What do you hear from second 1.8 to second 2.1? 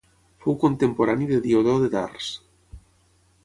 de